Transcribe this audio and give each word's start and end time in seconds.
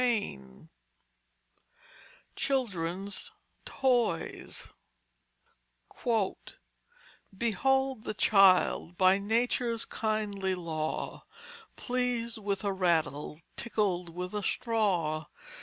CHAPTER 0.03 0.15
XVIII 0.15 0.69
CHILDREN'S 2.35 3.31
TOYS 3.65 4.69
_Behold 7.37 8.03
the 8.03 8.15
child, 8.17 8.97
by 8.97 9.19
nature's 9.19 9.85
kindly 9.85 10.55
law 10.55 11.25
Pleased 11.75 12.39
with 12.39 12.63
a 12.63 12.73
rattle, 12.73 13.39
tickled 13.55 14.09
with 14.09 14.33
a 14.33 14.41
straw. 14.41 15.27